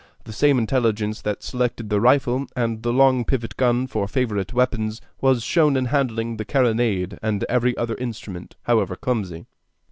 [0.23, 4.99] The same intelligence that selected the rifle and the long pivot gun for favorite weapons
[5.19, 9.45] was shown in handling the carronade, and every other instrument however clumsy.